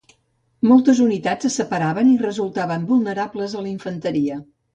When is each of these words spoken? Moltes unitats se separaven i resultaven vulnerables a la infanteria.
Moltes 0.69 1.01
unitats 1.07 1.47
se 1.47 1.51
separaven 1.55 2.09
i 2.13 2.15
resultaven 2.23 2.89
vulnerables 2.93 3.55
a 3.55 3.63
la 3.69 3.71
infanteria. 3.75 4.41